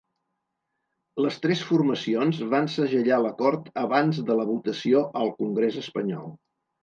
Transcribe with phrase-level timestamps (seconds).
[1.25, 6.35] Les tres formacions van segellar l’acord abans de la votació al congrés espanyol.